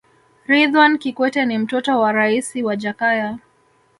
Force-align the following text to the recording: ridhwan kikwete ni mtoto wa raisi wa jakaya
ridhwan 0.47 0.97
kikwete 0.97 1.45
ni 1.45 1.57
mtoto 1.57 1.99
wa 1.99 2.11
raisi 2.11 2.63
wa 2.63 2.75
jakaya 2.75 3.37